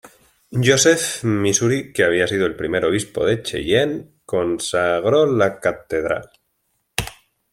[0.67, 6.31] Joseph, Missouri, que había sido el primer obispo de Cheyenne consagró la catedral.